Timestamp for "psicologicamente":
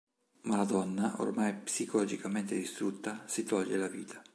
1.53-2.55